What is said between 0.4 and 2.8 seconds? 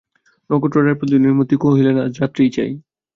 নক্ষত্ররায় প্রতিধ্বনির মতো কহিলেন, আজ রাত্রেই চাই।